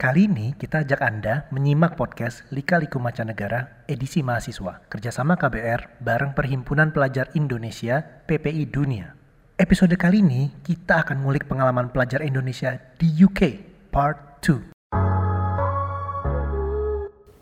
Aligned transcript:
Kali 0.00 0.32
ini 0.32 0.56
kita 0.56 0.80
ajak 0.80 0.96
Anda 1.04 1.44
menyimak 1.52 1.92
podcast 1.92 2.48
Lika 2.56 2.80
Liku 2.80 2.96
Macanegara 2.96 3.84
edisi 3.84 4.24
mahasiswa 4.24 4.80
kerjasama 4.88 5.36
KBR 5.36 6.00
bareng 6.00 6.32
Perhimpunan 6.32 6.88
Pelajar 6.88 7.28
Indonesia 7.36 8.00
PPI 8.00 8.64
Dunia. 8.72 9.12
Episode 9.60 9.92
kali 10.00 10.24
ini 10.24 10.56
kita 10.64 11.04
akan 11.04 11.20
ngulik 11.20 11.44
pengalaman 11.44 11.92
pelajar 11.92 12.24
Indonesia 12.24 12.80
di 12.96 13.12
UK 13.12 13.60
Part 13.92 14.40
2. 14.40 14.72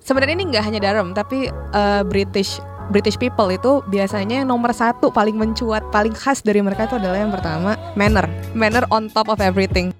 Sebenarnya 0.02 0.34
ini 0.42 0.50
nggak 0.50 0.64
hanya 0.66 0.82
Durham, 0.82 1.14
tapi 1.14 1.54
uh, 1.54 2.02
British 2.10 2.58
British 2.90 3.22
people 3.22 3.54
itu 3.54 3.86
biasanya 3.86 4.42
yang 4.42 4.50
nomor 4.50 4.74
satu 4.74 5.14
paling 5.14 5.38
mencuat, 5.38 5.86
paling 5.94 6.10
khas 6.10 6.42
dari 6.42 6.58
mereka 6.58 6.90
itu 6.90 6.98
adalah 6.98 7.22
yang 7.22 7.30
pertama 7.30 7.78
manner, 7.94 8.26
manner 8.50 8.82
on 8.90 9.06
top 9.06 9.30
of 9.30 9.38
everything. 9.38 9.94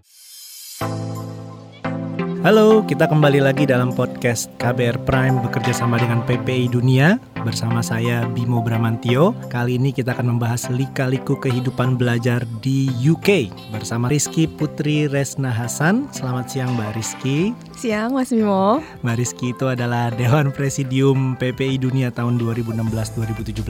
Halo, 2.48 2.80
kita 2.80 3.04
kembali 3.04 3.44
lagi 3.44 3.68
dalam 3.68 3.92
podcast 3.92 4.48
KBR 4.56 5.04
Prime 5.04 5.36
bekerja 5.44 5.84
sama 5.84 6.00
dengan 6.00 6.24
PPI 6.24 6.72
Dunia 6.72 7.20
bersama 7.44 7.84
saya 7.84 8.24
Bimo 8.24 8.64
Bramantio. 8.64 9.36
Kali 9.52 9.76
ini 9.76 9.92
kita 9.92 10.16
akan 10.16 10.32
membahas 10.32 10.72
lika-liku 10.72 11.36
kehidupan 11.36 12.00
belajar 12.00 12.48
di 12.64 12.88
UK 13.04 13.52
bersama 13.68 14.08
Rizky 14.08 14.48
Putri 14.48 15.04
Resna 15.12 15.52
Hasan. 15.52 16.08
Selamat 16.08 16.48
siang 16.48 16.72
Mbak 16.72 16.96
Rizky. 16.96 17.52
Siang 17.78 18.12
Mas 18.12 18.34
Bimo. 18.34 18.82
Mbak 19.06 19.16
Rizky 19.16 19.54
itu 19.54 19.70
adalah 19.70 20.10
Dewan 20.10 20.50
Presidium 20.50 21.38
PPI 21.38 21.78
Dunia 21.78 22.10
tahun 22.10 22.36
2016-2017. 22.42 23.64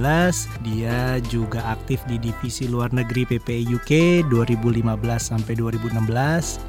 Dia 0.64 1.20
juga 1.28 1.60
aktif 1.76 2.00
di 2.08 2.16
Divisi 2.16 2.64
Luar 2.66 2.88
Negeri 2.90 3.28
PPI 3.28 3.68
UK 3.68 4.24
2015 4.32 4.88
sampai 5.20 5.52
2016. 5.52 6.08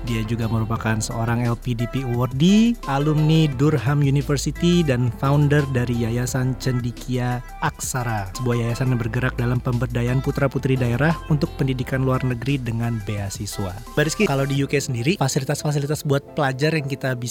Dia 0.03 0.21
juga 0.27 0.51
merupakan 0.51 0.99
seorang 0.99 1.47
LPD 1.47 1.69
LPP 1.69 2.01
Awardee, 2.11 2.73
alumni 2.89 3.45
Durham 3.55 4.01
University, 4.01 4.81
dan 4.81 5.13
founder 5.21 5.61
dari 5.69 6.01
Yayasan 6.01 6.57
Cendikia 6.57 7.45
Aksara, 7.61 8.33
sebuah 8.33 8.57
yayasan 8.65 8.91
yang 8.91 8.99
bergerak 9.05 9.37
dalam 9.37 9.61
pemberdayaan 9.61 10.17
putra-putri 10.25 10.73
daerah 10.73 11.13
untuk 11.29 11.47
pendidikan 11.61 12.01
luar 12.01 12.25
negeri 12.25 12.57
dengan 12.57 12.97
beasiswa. 13.05 13.71
Bariski, 13.93 14.25
kalau 14.25 14.49
di 14.49 14.57
UK 14.57 14.81
sendiri, 14.81 15.13
fasilitas-fasilitas 15.21 16.01
buat 16.03 16.25
pelajar 16.33 16.73
yang 16.73 16.89
kita 16.89 17.13
bisa 17.13 17.28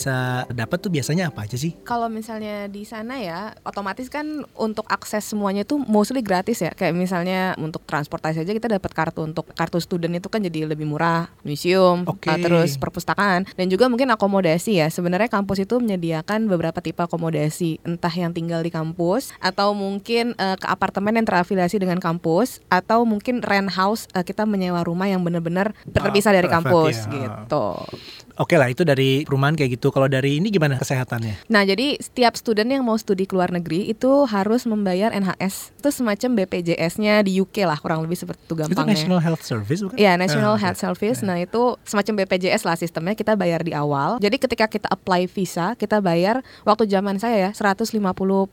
dapat 0.52 0.78
tuh 0.78 0.92
biasanya 0.92 1.34
apa 1.34 1.48
aja 1.48 1.58
sih? 1.58 1.74
Kalau 1.82 2.06
misalnya 2.06 2.70
di 2.70 2.86
sana 2.86 3.18
ya, 3.18 3.56
otomatis 3.66 4.06
kan 4.06 4.46
untuk 4.54 4.86
akses 4.86 5.26
semuanya 5.26 5.66
tuh 5.66 5.82
mostly 5.82 6.22
gratis 6.22 6.62
ya. 6.62 6.70
Kayak 6.70 6.94
misalnya 6.94 7.58
untuk 7.58 7.82
transportasi 7.88 8.46
aja 8.46 8.52
kita 8.54 8.68
dapat 8.70 8.90
kartu 8.94 9.26
untuk 9.26 9.50
kartu 9.56 9.82
student 9.82 10.14
itu 10.14 10.28
kan 10.30 10.44
jadi 10.44 10.68
lebih 10.68 10.86
murah, 10.86 11.26
museum, 11.42 12.06
okay. 12.06 12.38
terus 12.38 12.78
perpustakaan, 12.78 13.48
dan 13.58 13.66
juga 13.66 13.90
mungkin 13.90 14.08
akomodasi 14.14 14.28
akomodasi 14.28 14.78
ya. 14.78 14.86
Sebenarnya 14.92 15.32
kampus 15.32 15.64
itu 15.64 15.80
menyediakan 15.80 16.46
beberapa 16.52 16.84
tipe 16.84 17.00
akomodasi, 17.00 17.80
entah 17.80 18.12
yang 18.12 18.36
tinggal 18.36 18.60
di 18.60 18.68
kampus 18.68 19.32
atau 19.40 19.72
mungkin 19.72 20.36
uh, 20.36 20.60
ke 20.60 20.66
apartemen 20.68 21.16
yang 21.16 21.26
terafiliasi 21.26 21.80
dengan 21.80 21.96
kampus 21.96 22.60
atau 22.68 23.08
mungkin 23.08 23.40
rent 23.40 23.72
house 23.72 24.04
uh, 24.12 24.20
kita 24.20 24.44
menyewa 24.44 24.84
rumah 24.84 25.08
yang 25.08 25.24
benar-benar 25.24 25.72
terpisah 25.88 26.36
dari 26.36 26.46
kampus 26.46 27.08
ya. 27.08 27.12
gitu. 27.12 27.68
Oke 28.38 28.54
lah 28.54 28.70
itu 28.70 28.86
dari 28.86 29.26
perumahan 29.26 29.58
kayak 29.58 29.82
gitu. 29.82 29.90
Kalau 29.90 30.06
dari 30.06 30.38
ini 30.38 30.54
gimana 30.54 30.78
kesehatannya? 30.78 31.50
Nah 31.50 31.66
jadi 31.66 31.98
setiap 31.98 32.38
student 32.38 32.70
yang 32.70 32.86
mau 32.86 32.94
studi 32.94 33.26
ke 33.26 33.34
luar 33.34 33.50
negeri 33.50 33.90
itu 33.90 34.30
harus 34.30 34.62
membayar 34.62 35.10
NHS. 35.10 35.74
Itu 35.82 35.90
semacam 35.90 36.46
BPJS-nya 36.46 37.26
di 37.26 37.42
UK 37.42 37.66
lah 37.66 37.82
kurang 37.82 38.06
lebih 38.06 38.14
seperti 38.14 38.38
itu 38.46 38.54
gampangnya. 38.54 38.78
Itu 38.78 38.86
National 38.94 39.18
Health 39.18 39.42
Service 39.42 39.80
bukan? 39.82 39.98
Iya 39.98 40.14
National 40.14 40.54
uh, 40.54 40.60
Health 40.62 40.78
Service. 40.78 41.18
Yeah. 41.18 41.28
Nah 41.34 41.36
itu 41.42 41.62
semacam 41.82 42.12
BPJS 42.22 42.62
lah 42.62 42.78
sistemnya 42.78 43.18
kita 43.18 43.34
bayar 43.34 43.66
di 43.66 43.74
awal. 43.74 44.22
Jadi 44.22 44.38
ketika 44.38 44.70
kita 44.70 44.86
apply 44.86 45.26
visa 45.26 45.74
kita 45.74 45.98
bayar 45.98 46.46
waktu 46.62 46.86
zaman 46.86 47.18
saya 47.18 47.50
ya 47.50 47.50
150 47.50 47.90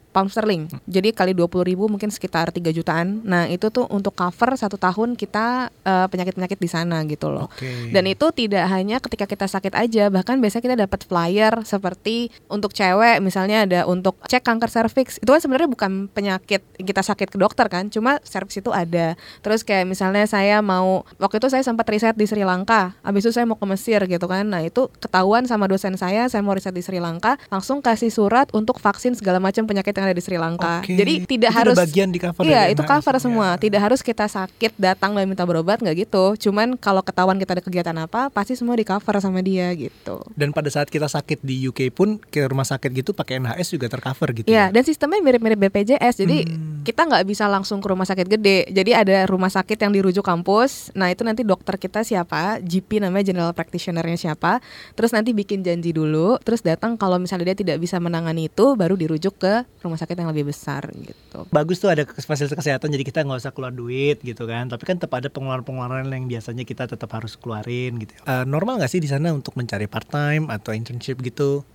pound 0.09 0.29
sterling. 0.33 0.65
Jadi 0.89 1.13
kali 1.13 1.37
20 1.37 1.61
ribu 1.61 1.85
mungkin 1.85 2.09
sekitar 2.09 2.49
3 2.49 2.73
jutaan. 2.73 3.21
Nah 3.21 3.45
itu 3.45 3.69
tuh 3.69 3.85
untuk 3.93 4.17
cover 4.17 4.57
satu 4.57 4.81
tahun 4.81 5.13
kita 5.13 5.69
eh, 5.69 6.07
penyakit-penyakit 6.09 6.57
uh, 6.57 6.63
di 6.65 6.69
sana 6.73 6.97
gitu 7.05 7.29
loh. 7.29 7.53
Okay. 7.53 7.93
Dan 7.93 8.09
itu 8.09 8.25
tidak 8.33 8.65
hanya 8.65 8.97
ketika 8.97 9.29
kita 9.29 9.45
sakit 9.45 9.74
aja. 9.75 10.07
Bahkan 10.09 10.39
biasanya 10.39 10.63
kita 10.63 10.77
dapat 10.87 11.01
flyer 11.05 11.53
seperti 11.67 12.31
untuk 12.47 12.71
cewek 12.71 13.19
misalnya 13.19 13.67
ada 13.67 13.79
untuk 13.85 14.17
cek 14.25 14.41
kanker 14.41 14.71
serviks. 14.71 15.19
Itu 15.19 15.35
kan 15.35 15.41
sebenarnya 15.43 15.69
bukan 15.69 15.91
penyakit 16.09 16.63
kita 16.79 17.01
sakit 17.03 17.31
ke 17.33 17.37
dokter 17.37 17.67
kan 17.67 17.91
cuma 17.91 18.23
serviks 18.23 18.59
itu 18.59 18.71
ada. 18.71 19.19
Terus 19.43 19.61
kayak 19.67 19.85
misalnya 19.89 20.23
saya 20.25 20.63
mau 20.63 21.03
waktu 21.19 21.37
itu 21.43 21.47
saya 21.51 21.61
sempat 21.61 21.85
riset 21.91 22.15
di 22.15 22.25
Sri 22.25 22.47
Lanka 22.47 22.95
habis 23.03 23.27
itu 23.27 23.35
saya 23.35 23.43
mau 23.43 23.59
ke 23.59 23.65
Mesir 23.67 23.99
gitu 24.07 24.25
kan. 24.25 24.47
Nah 24.47 24.63
itu 24.63 24.87
ketahuan 25.03 25.43
sama 25.45 25.67
dosen 25.67 25.99
saya 25.99 26.27
saya 26.31 26.41
mau 26.41 26.55
riset 26.55 26.71
di 26.71 26.81
Sri 26.85 27.03
Lanka 27.03 27.35
langsung 27.51 27.83
kasih 27.83 28.09
surat 28.13 28.47
untuk 28.55 28.79
vaksin 28.79 29.17
segala 29.17 29.41
macam 29.43 29.67
penyakit 29.67 29.91
yang 29.91 30.05
ada 30.11 30.15
di 30.15 30.23
Sri 30.23 30.37
Lanka. 30.39 30.81
Okay. 30.85 30.95
jadi 30.95 31.13
tidak 31.25 31.51
itu 31.51 31.59
harus 31.59 31.77
bagian 31.77 32.09
di 32.13 32.19
cover 32.21 32.41
iya 32.45 32.69
itu 32.71 32.81
cover 32.85 33.15
semua. 33.17 33.57
Ya. 33.57 33.67
tidak 33.67 33.81
harus 33.81 33.99
kita 34.05 34.25
sakit 34.29 34.77
datang 34.77 35.17
dan 35.17 35.25
minta 35.25 35.43
berobat 35.43 35.81
nggak 35.81 36.07
gitu. 36.07 36.37
Cuman 36.49 36.77
kalau 36.77 37.01
ketahuan 37.01 37.37
kita 37.41 37.57
ada 37.57 37.63
kegiatan 37.63 37.97
apa 37.97 38.29
pasti 38.29 38.53
semua 38.53 38.77
di 38.77 38.85
cover 38.85 39.17
sama 39.17 39.41
dia 39.41 39.64
gitu 39.73 39.95
gitu. 40.05 40.17
Dan 40.35 40.51
pada 40.51 40.69
saat 40.69 40.91
kita 40.91 41.07
sakit 41.07 41.41
di 41.41 41.65
UK 41.69 41.89
pun 41.95 42.19
ke 42.19 42.45
rumah 42.45 42.67
sakit 42.67 42.91
gitu 42.91 43.11
pakai 43.15 43.39
NHS 43.41 43.77
juga 43.77 43.87
tercover 43.87 44.29
gitu. 44.35 44.47
Iya, 44.49 44.69
ya? 44.69 44.73
dan 44.73 44.83
sistemnya 44.83 45.19
mirip-mirip 45.23 45.59
BPJS. 45.69 46.15
Jadi 46.21 46.37
hmm. 46.45 46.74
Kita 46.85 47.09
nggak 47.09 47.25
bisa 47.25 47.49
langsung 47.49 47.81
ke 47.81 47.89
rumah 47.89 48.05
sakit 48.05 48.29
gede. 48.29 48.69
Jadi 48.69 48.93
ada 48.93 49.25
rumah 49.25 49.49
sakit 49.49 49.81
yang 49.81 49.89
dirujuk 49.89 50.21
kampus. 50.21 50.93
Nah, 50.93 51.09
itu 51.09 51.25
nanti 51.25 51.41
dokter 51.41 51.81
kita 51.81 52.05
siapa, 52.05 52.61
GP 52.61 53.01
namanya 53.01 53.33
general 53.33 53.51
practitionernya 53.57 54.21
siapa. 54.21 54.61
Terus 54.93 55.09
nanti 55.09 55.33
bikin 55.33 55.65
janji 55.65 55.89
dulu, 55.89 56.37
terus 56.45 56.61
datang 56.61 56.93
kalau 56.93 57.17
misalnya 57.17 57.51
dia 57.51 57.57
tidak 57.57 57.81
bisa 57.81 57.97
menangani 57.97 58.47
itu 58.53 58.77
baru 58.77 58.93
dirujuk 58.93 59.41
ke 59.41 59.65
rumah 59.81 59.97
sakit 59.97 60.13
yang 60.13 60.29
lebih 60.29 60.53
besar 60.53 60.85
gitu. 60.93 61.49
Bagus 61.49 61.81
tuh 61.81 61.89
ada 61.89 62.05
fasilitas 62.05 62.53
kesehatan 62.53 62.93
jadi 62.93 63.03
kita 63.03 63.25
nggak 63.25 63.41
usah 63.41 63.51
keluar 63.51 63.73
duit 63.73 64.21
gitu 64.21 64.45
kan. 64.45 64.69
Tapi 64.69 64.85
kan 64.85 65.01
tetap 65.01 65.17
ada 65.17 65.27
pengeluaran-pengeluaran 65.33 66.05
yang 66.13 66.29
biasanya 66.29 66.61
kita 66.61 66.85
tetap 66.85 67.09
harus 67.17 67.33
keluarin 67.33 67.97
gitu. 67.97 68.13
Uh, 68.29 68.45
normal 68.45 68.77
nggak 68.77 68.93
sih 68.93 69.01
di 69.01 69.09
sana 69.09 69.33
untuk 69.33 69.57
mencari 69.57 69.89
part 69.89 70.05
time 70.05 70.53
atau 70.53 70.69
internship 70.77 71.17
gitu 71.25 71.65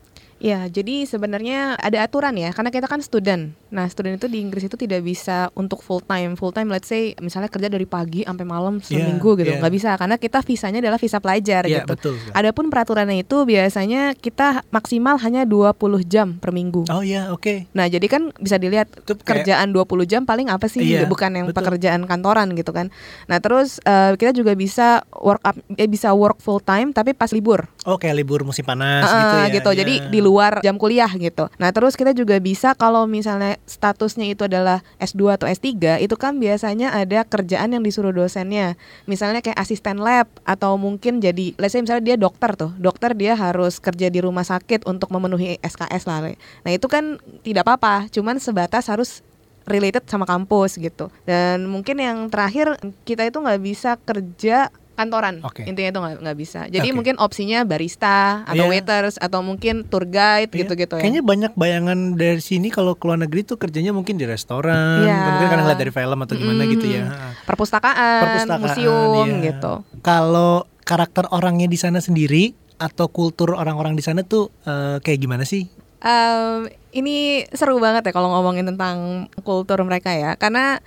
Ya, 0.40 0.64
jadi 0.72 1.04
sebenarnya 1.04 1.76
ada 1.76 2.00
aturan 2.00 2.32
ya, 2.32 2.48
karena 2.56 2.72
kita 2.72 2.88
kan 2.88 3.04
student. 3.04 3.52
Nah, 3.68 3.84
student 3.92 4.16
itu 4.16 4.24
di 4.24 4.40
Inggris 4.40 4.64
itu 4.64 4.72
tidak 4.80 5.04
bisa 5.04 5.52
untuk 5.52 5.84
full 5.84 6.00
time. 6.00 6.32
Full 6.32 6.56
time, 6.56 6.72
let's 6.72 6.88
say 6.88 7.12
misalnya 7.20 7.52
kerja 7.52 7.68
dari 7.68 7.84
pagi 7.84 8.24
sampai 8.24 8.48
malam 8.48 8.80
iya, 8.80 8.84
seminggu 8.88 9.36
yeah, 9.36 9.38
gitu, 9.44 9.50
yeah. 9.52 9.60
nggak 9.60 9.74
bisa 9.76 9.90
karena 10.00 10.16
kita 10.16 10.38
visanya 10.40 10.80
adalah 10.80 10.96
visa 10.96 11.20
pelajar 11.20 11.62
yeah, 11.68 11.84
gitu. 11.84 11.92
Betul. 11.92 12.14
Adapun 12.32 12.72
peraturannya 12.72 13.20
itu 13.20 13.44
biasanya 13.44 14.16
kita 14.16 14.64
maksimal 14.72 15.20
hanya 15.20 15.44
20 15.44 15.76
jam 16.08 16.40
per 16.40 16.56
minggu. 16.56 16.88
Oh 16.88 17.04
iya, 17.04 17.28
yeah, 17.28 17.36
oke. 17.36 17.44
Okay. 17.44 17.68
Nah, 17.76 17.92
jadi 17.92 18.06
kan 18.08 18.32
bisa 18.40 18.56
dilihat 18.56 18.88
itu 18.96 19.12
kerjaan 19.20 19.76
20 19.76 20.08
jam 20.08 20.24
paling 20.24 20.48
apa 20.48 20.72
sih? 20.72 20.80
Yeah, 20.80 21.04
bukan 21.04 21.36
yang 21.36 21.46
betul. 21.52 21.60
pekerjaan 21.60 22.08
kantoran 22.08 22.56
gitu 22.56 22.72
kan. 22.72 22.88
Nah, 23.28 23.44
terus 23.44 23.76
uh, 23.84 24.16
kita 24.16 24.32
juga 24.32 24.56
bisa 24.56 25.04
work 25.20 25.44
up 25.44 25.60
eh, 25.76 25.84
bisa 25.84 26.16
work 26.16 26.40
full 26.40 26.64
time 26.64 26.96
tapi 26.96 27.12
pas 27.12 27.28
libur. 27.28 27.68
Oh, 27.84 28.00
kayak 28.00 28.16
libur 28.24 28.40
musim 28.40 28.64
panas 28.64 29.04
uh, 29.04 29.12
gitu 29.12 29.36
ya. 29.36 29.46
gitu. 29.60 29.70
Yeah. 29.76 29.78
Jadi 29.84 29.94
di 30.08 30.29
luar 30.30 30.62
jam 30.62 30.78
kuliah 30.78 31.10
gitu. 31.18 31.50
Nah, 31.58 31.74
terus 31.74 31.98
kita 31.98 32.14
juga 32.14 32.38
bisa 32.38 32.78
kalau 32.78 33.10
misalnya 33.10 33.58
statusnya 33.66 34.30
itu 34.30 34.46
adalah 34.46 34.86
S2 35.02 35.34
atau 35.34 35.50
S3, 35.50 35.98
itu 35.98 36.14
kan 36.14 36.38
biasanya 36.38 36.94
ada 36.94 37.26
kerjaan 37.26 37.74
yang 37.74 37.82
disuruh 37.82 38.14
dosennya. 38.14 38.78
Misalnya 39.10 39.42
kayak 39.42 39.58
asisten 39.58 39.98
lab 39.98 40.30
atau 40.46 40.78
mungkin 40.78 41.18
jadi 41.18 41.58
let's 41.58 41.74
say 41.74 41.82
misalnya 41.82 42.14
dia 42.14 42.16
dokter 42.16 42.54
tuh. 42.54 42.70
Dokter 42.78 43.18
dia 43.18 43.34
harus 43.34 43.82
kerja 43.82 44.06
di 44.06 44.22
rumah 44.22 44.46
sakit 44.46 44.86
untuk 44.86 45.10
memenuhi 45.10 45.58
SKS 45.58 46.06
lah. 46.06 46.30
Nah, 46.30 46.70
itu 46.70 46.86
kan 46.86 47.18
tidak 47.42 47.66
apa-apa, 47.66 48.06
cuman 48.14 48.38
sebatas 48.38 48.86
harus 48.86 49.26
related 49.68 50.04
sama 50.10 50.26
kampus 50.26 50.76
gitu. 50.80 51.08
Dan 51.24 51.70
mungkin 51.70 52.00
yang 52.02 52.26
terakhir 52.26 52.76
kita 53.06 53.26
itu 53.28 53.38
nggak 53.38 53.60
bisa 53.62 53.96
kerja 54.02 54.72
kantoran 55.00 55.40
okay. 55.40 55.64
intinya 55.64 55.88
itu 55.88 56.00
nggak 56.20 56.36
bisa 56.36 56.60
jadi 56.68 56.84
okay. 56.84 56.92
mungkin 56.92 57.16
opsinya 57.16 57.64
barista 57.64 58.44
atau 58.44 58.68
yeah. 58.68 58.70
waiters 58.70 59.16
atau 59.16 59.40
mungkin 59.40 59.88
tour 59.88 60.04
guide 60.04 60.52
yeah. 60.52 60.60
gitu-gitu 60.60 61.00
ya 61.00 61.02
kayaknya 61.02 61.24
banyak 61.24 61.52
bayangan 61.56 62.20
dari 62.20 62.44
sini 62.44 62.68
kalau 62.68 62.92
ke 62.92 63.08
luar 63.08 63.24
negeri 63.24 63.48
tuh 63.48 63.56
kerjanya 63.56 63.96
mungkin 63.96 64.20
di 64.20 64.28
restoran 64.28 65.08
yeah. 65.08 65.24
mungkin 65.32 65.46
karena 65.48 65.62
ngeliat 65.64 65.80
dari 65.80 65.92
film 65.96 66.18
atau 66.20 66.34
gimana 66.36 66.62
mm. 66.68 66.70
gitu 66.76 66.86
ya 66.92 67.04
perpustakaan, 67.48 68.20
perpustakaan 68.20 68.60
museum 68.60 69.26
yeah. 69.26 69.44
gitu 69.48 69.72
kalau 70.04 70.68
karakter 70.84 71.24
orangnya 71.32 71.64
di 71.64 71.80
sana 71.80 72.04
sendiri 72.04 72.52
atau 72.76 73.08
kultur 73.08 73.56
orang-orang 73.56 73.96
di 73.96 74.04
sana 74.04 74.20
tuh 74.20 74.52
uh, 74.68 75.00
kayak 75.00 75.20
gimana 75.24 75.48
sih 75.48 75.68
um, 76.04 76.68
ini 76.90 77.46
seru 77.52 77.78
banget 77.78 78.10
ya 78.10 78.12
kalau 78.12 78.32
ngomongin 78.32 78.66
tentang 78.66 79.28
kultur 79.46 79.80
mereka 79.86 80.10
ya 80.12 80.34
karena 80.34 80.80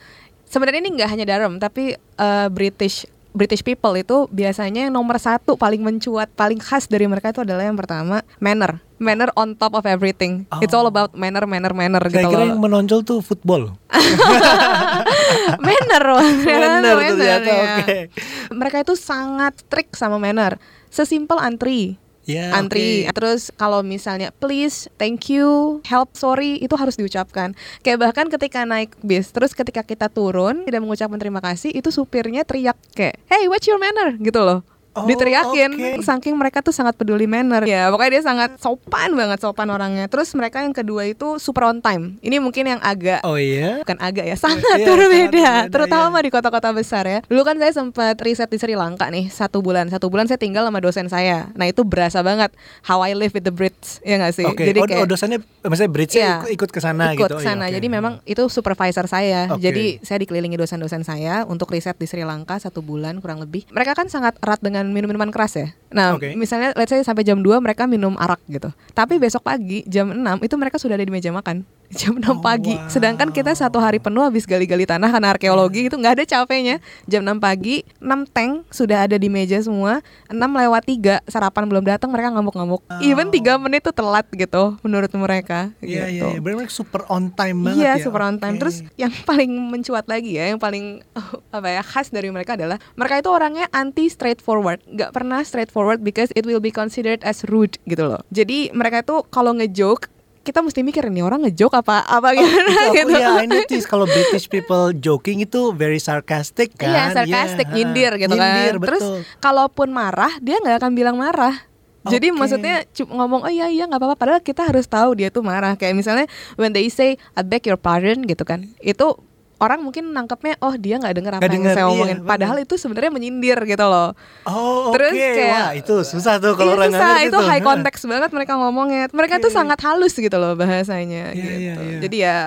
sebenarnya 0.49 0.81
ini 0.85 0.91
nggak 0.99 1.09
hanya 1.09 1.25
Durham 1.25 1.57
tapi 1.57 1.97
uh, 2.21 2.47
British 2.53 3.09
British 3.33 3.65
people 3.65 3.97
itu 3.97 4.29
biasanya 4.29 4.87
yang 4.87 4.93
nomor 4.93 5.17
satu 5.17 5.57
paling 5.57 5.81
mencuat, 5.81 6.29
paling 6.37 6.61
khas 6.61 6.85
dari 6.85 7.09
mereka 7.09 7.33
itu 7.33 7.41
adalah 7.41 7.65
yang 7.65 7.73
pertama 7.73 8.21
manner, 8.37 8.77
manner 9.01 9.33
on 9.33 9.57
top 9.57 9.73
of 9.73 9.89
everything. 9.89 10.45
Oh. 10.53 10.61
It's 10.61 10.71
all 10.71 10.85
about 10.85 11.17
manner, 11.17 11.49
manner, 11.49 11.73
manner. 11.73 12.01
Saya 12.07 12.29
gitu 12.29 12.29
kira 12.29 12.45
loh. 12.45 12.49
yang 12.53 12.61
menonjol 12.61 13.01
tuh 13.01 13.25
football. 13.25 13.73
manner, 15.65 16.03
manner, 16.45 16.97
manner, 17.01 17.17
ya. 17.17 17.37
okay. 17.81 18.13
Mereka 18.53 18.85
itu 18.85 18.93
sangat 18.93 19.65
strict 19.65 19.97
sama 19.97 20.21
manner. 20.21 20.61
Sesimpel 20.93 21.41
antri, 21.41 21.97
Ya, 22.23 22.55
antri. 22.55 23.03
oke. 23.03 23.15
Terus 23.19 23.51
kalau 23.59 23.83
misalnya 23.83 24.31
please, 24.39 24.87
thank 24.95 25.27
you, 25.27 25.79
help, 25.83 26.15
sorry 26.15 26.55
itu 26.59 26.73
harus 26.79 26.95
diucapkan. 26.95 27.51
Kayak 27.83 27.99
bahkan 28.09 28.27
ketika 28.31 28.63
naik 28.63 28.95
bis, 29.03 29.29
terus 29.29 29.51
ketika 29.51 29.83
kita 29.83 30.07
turun 30.07 30.63
tidak 30.63 30.81
mengucapkan 30.83 31.19
terima 31.19 31.43
kasih, 31.43 31.75
itu 31.75 31.91
supirnya 31.91 32.47
teriak 32.47 32.79
kayak, 32.95 33.19
"Hey, 33.27 33.51
what's 33.51 33.67
your 33.67 33.79
manner?" 33.79 34.15
gitu 34.19 34.39
loh. 34.39 34.63
Oh, 34.93 35.05
Diteriakin 35.05 35.71
oke. 35.73 36.05
saking 36.05 36.37
mereka 36.37 36.61
tuh 36.61 36.69
sangat 36.69 36.93
peduli 36.93 37.25
manner. 37.25 37.65
Ya, 37.65 37.89
pokoknya 37.89 38.21
dia 38.21 38.23
sangat 38.23 38.49
sopan 38.57 39.13
banget 39.13 39.41
sopan 39.41 39.67
orangnya. 39.67 40.05
Terus 40.05 40.29
mereka 40.33 40.61
yang 40.61 40.71
kedua 40.71 41.05
itu 41.05 41.41
super 41.41 41.65
on 41.65 41.81
time. 41.81 42.21
Ini 42.21 42.37
mungkin 42.37 42.65
yang 42.67 42.77
agak 42.77 43.25
Oh 43.25 43.35
iya. 43.35 43.81
bukan 43.81 43.97
agak 43.97 44.25
ya 44.25 44.37
sangat 44.37 44.61
Iya, 44.79 44.85
sangat 44.85 44.97
berbeda 44.99 45.23
berbeda, 45.23 45.51
terutama 45.69 46.17
iya. 46.19 46.25
di 46.25 46.29
kota-kota 46.29 46.69
besar 46.69 47.03
ya 47.05 47.19
dulu 47.23 47.41
kan 47.41 47.55
saya 47.57 47.71
sempat 47.71 48.15
riset 48.19 48.47
di 48.47 48.57
Sri 48.57 48.75
Lanka 48.75 49.07
nih 49.07 49.29
satu 49.29 49.59
bulan 49.59 49.87
satu 49.87 50.07
bulan 50.07 50.25
saya 50.25 50.37
tinggal 50.37 50.67
sama 50.67 50.77
dosen 50.77 51.07
saya 51.07 51.49
nah 51.53 51.65
itu 51.65 51.81
berasa 51.81 52.21
banget 52.21 52.51
how 52.83 53.01
I 53.01 53.15
live 53.15 53.31
with 53.31 53.43
the 53.43 53.53
Brits 53.53 53.97
ya 54.01 54.19
nggak 54.19 54.33
sih 54.33 54.45
Oke. 54.45 54.63
jadi 54.63 54.79
oh, 54.79 54.87
kayak 54.87 55.03
oh, 55.03 55.07
dosennya 55.09 55.39
maksudnya 55.63 55.91
bridge 55.91 56.13
Iya. 56.13 56.45
ikut 56.47 56.69
ke 56.69 56.79
sana 56.79 57.15
ikut 57.15 57.25
gitu. 57.25 57.35
Oh, 57.37 57.41
iya, 57.41 57.47
sana 57.47 57.65
oke. 57.67 57.75
jadi 57.75 57.87
memang 57.89 58.13
itu 58.23 58.43
supervisor 58.47 59.05
saya 59.07 59.49
Oke. 59.49 59.63
jadi 59.63 59.85
saya 60.03 60.17
dikelilingi 60.21 60.57
dosen-dosen 60.59 61.01
saya 61.01 61.47
untuk 61.47 61.71
riset 61.71 61.97
di 61.97 62.05
Sri 62.05 62.21
Lanka 62.21 62.59
satu 62.59 62.83
bulan 62.83 63.17
kurang 63.19 63.41
lebih 63.41 63.65
mereka 63.71 63.95
kan 63.95 64.07
sangat 64.07 64.35
erat 64.43 64.59
dengan 64.59 64.82
minum-minuman 64.91 65.31
keras 65.31 65.55
ya. 65.55 65.67
Nah 65.93 66.17
Oke. 66.17 66.33
misalnya 66.35 66.73
let's 66.75 66.91
say 66.91 66.99
sampai 67.05 67.23
jam 67.23 67.39
2 67.39 67.63
mereka 67.63 67.87
minum 67.87 68.17
arak 68.19 68.41
gitu. 68.49 68.73
Tapi 68.91 69.21
besok 69.21 69.45
pagi 69.45 69.85
jam 69.87 70.11
6 70.11 70.19
itu 70.43 70.55
mereka 70.59 70.75
sudah 70.81 70.99
ada 70.99 71.05
di 71.05 71.13
meja 71.13 71.31
makan 71.31 71.63
jam 71.93 72.13
6 72.15 72.25
Oh, 72.25 72.39
pagi 72.39 72.73
wow. 72.73 72.89
sedangkan 72.89 73.29
kita 73.29 73.53
satu 73.53 73.77
hari 73.77 73.97
penuh 73.97 74.21
habis 74.21 74.43
gali-gali 74.43 74.83
tanah 74.83 75.07
karena 75.07 75.29
arkeologi 75.29 75.85
itu 75.85 75.93
nggak 75.93 76.13
ada 76.17 76.25
capeknya 76.25 76.75
jam 77.05 77.21
6 77.21 77.37
pagi 77.37 77.85
6 77.97 78.09
tank 78.27 78.65
sudah 78.67 79.05
ada 79.05 79.15
di 79.15 79.27
meja 79.27 79.57
semua 79.57 80.01
6 80.27 80.35
lewat 80.35 80.83
3 80.83 81.25
sarapan 81.25 81.63
belum 81.65 81.85
datang 81.85 82.09
mereka 82.09 82.33
ngamuk-ngamuk 82.33 82.81
even 82.99 83.29
3 83.29 83.39
menit 83.59 83.81
tuh 83.81 83.93
telat 83.93 84.25
gitu 84.27 84.75
menurut 84.81 85.09
mereka 85.13 85.53
Oh. 85.53 85.85
Iya 85.85 86.07
gitu. 86.07 86.25
iya 86.25 86.27
iya. 86.29 86.39
Benar-benar 86.39 86.71
super 86.71 87.01
on 87.07 87.29
time 87.29 87.57
banget 87.61 87.77
Iya 87.79 87.91
ya. 87.93 88.01
super 88.01 88.21
on 88.21 88.35
time. 88.35 88.55
Oke. 88.55 88.61
Terus 88.61 88.77
yang 88.95 89.13
paling 89.21 89.51
mencuat 89.69 90.05
lagi 90.05 90.33
ya, 90.33 90.49
yang 90.49 90.57
paling 90.57 91.03
apa 91.55 91.67
ya 91.69 91.81
khas 91.81 92.09
dari 92.09 92.27
mereka 92.27 92.55
adalah 92.55 92.79
mereka 92.95 93.19
itu 93.19 93.29
orangnya 93.29 93.67
anti 93.69 94.07
straightforward, 94.07 94.81
nggak 94.87 95.11
pernah 95.11 95.39
straightforward 95.41 95.99
because 95.99 96.31
it 96.33 96.43
will 96.43 96.57
be 96.57 96.69
considered 96.69 97.21
as 97.21 97.45
rude 97.45 97.77
gitu 97.83 98.07
loh. 98.07 98.23
Jadi 98.29 98.71
mereka 98.71 99.03
itu 99.03 99.21
kalau 99.27 99.53
ngejoke 99.53 100.09
kita 100.43 100.59
mesti 100.59 100.83
mikir 100.83 101.07
nih 101.07 101.23
orang 101.23 101.47
ngejoke 101.47 101.79
apa 101.79 102.03
apa 102.03 102.35
Itu 102.35 102.43
gimana 102.43 102.71
aku 102.91 102.95
gitu. 102.99 103.11
ya 103.15 103.29
I 103.39 103.47
notice 103.47 103.85
kalau 103.87 104.03
British 104.03 104.51
people 104.51 104.91
joking 104.91 105.39
itu 105.39 105.71
very 105.71 106.03
sarcastic 106.03 106.75
kan. 106.75 106.91
Iya, 106.91 107.03
sarcastic, 107.15 107.67
Iya, 107.71 107.75
nyindir 107.79 108.11
gitu 108.19 108.35
nyindir, 108.35 108.75
kan. 108.75 108.85
Terus 108.91 109.03
betul. 109.07 109.19
kalaupun 109.39 109.87
marah, 109.95 110.35
dia 110.43 110.59
nggak 110.59 110.83
akan 110.83 110.91
bilang 110.93 111.15
marah. 111.15 111.55
Jadi 112.03 112.35
Oke. 112.35 112.39
maksudnya 112.43 112.83
ngomong 112.99 113.47
oh 113.47 113.51
iya 113.51 113.71
iya 113.71 113.87
nggak 113.87 113.95
apa-apa 113.95 114.15
padahal 114.19 114.41
kita 114.43 114.67
harus 114.67 114.83
tahu 114.83 115.15
dia 115.15 115.31
tuh 115.31 115.39
marah. 115.39 115.79
Kayak 115.79 115.95
misalnya 115.95 116.27
when 116.59 116.75
they 116.75 116.91
say 116.91 117.15
I 117.39 117.47
beg 117.47 117.63
your 117.63 117.79
pardon 117.79 118.27
gitu 118.27 118.43
kan. 118.43 118.75
Itu 118.83 119.23
orang 119.63 119.79
mungkin 119.79 120.11
nangkepnya 120.11 120.59
oh 120.59 120.75
dia 120.75 120.99
nggak 120.99 121.13
dengar 121.15 121.33
apa 121.35 121.43
yang 121.43 121.55
denger, 121.55 121.73
saya 121.73 121.85
iya, 121.87 121.93
omongin. 121.95 122.17
benar. 122.19 122.29
Padahal 122.29 122.57
itu 122.59 122.75
sebenarnya 122.75 123.11
menyindir 123.11 123.59
gitu 123.63 123.85
loh. 123.87 124.11
Oh. 124.43 124.91
Terus 124.91 125.15
kayak 125.15 125.47
Wah, 125.55 125.71
itu 125.73 125.95
susah 126.03 126.35
tuh 126.37 126.53
kalau 126.53 126.75
Iya, 126.75 126.79
orang 126.79 126.91
susah, 126.91 127.15
itu 127.23 127.31
tuh. 127.33 127.47
high 127.47 127.63
context 127.63 128.03
banget 128.03 128.29
mereka 128.29 128.53
ngomongnya. 128.55 129.07
Mereka 129.09 129.39
tuh 129.39 129.47
Oke. 129.47 129.55
sangat 129.55 129.79
halus 129.81 130.13
gitu 130.13 130.35
loh 130.35 130.53
bahasanya 130.53 131.31
Iya, 131.31 131.39
gitu. 131.39 131.53
iya, 131.57 131.73
iya. 131.79 131.97
Jadi 132.03 132.17
ya 132.19 132.37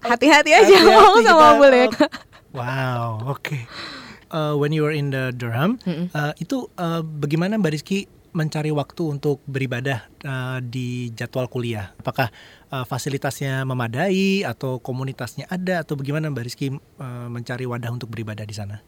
hati-hati 0.00 0.50
aja 0.52 0.64
Hati-hati 0.64 0.86
ngomong 0.86 1.16
sama 1.24 1.40
kita. 1.40 1.58
boleh. 1.58 1.84
Wow, 2.50 3.30
oke. 3.30 3.58
Uh, 4.30 4.54
when 4.54 4.70
you 4.70 4.82
were 4.82 4.94
in 4.94 5.10
the 5.10 5.30
Durham, 5.30 5.78
uh, 6.14 6.30
itu 6.36 6.70
uh, 6.76 7.02
bagaimana 7.02 7.56
Mbak 7.56 7.72
Rizky 7.74 8.06
mencari 8.30 8.70
waktu 8.70 9.18
untuk 9.18 9.42
beribadah 9.46 10.06
uh, 10.22 10.58
di 10.62 11.10
jadwal 11.14 11.50
kuliah? 11.50 11.92
Apakah 11.98 12.30
uh, 12.70 12.86
fasilitasnya 12.86 13.66
memadai 13.66 14.46
atau 14.46 14.78
komunitasnya 14.78 15.50
ada 15.50 15.82
atau 15.82 15.98
bagaimana 15.98 16.30
Mbak 16.30 16.44
Rizky 16.46 16.70
uh, 16.72 17.28
mencari 17.28 17.66
wadah 17.66 17.90
untuk 17.90 18.10
beribadah 18.10 18.46
di 18.46 18.54
sana? 18.54 18.78